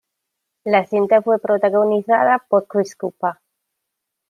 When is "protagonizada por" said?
1.39-2.65